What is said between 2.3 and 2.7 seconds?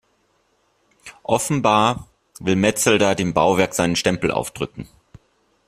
will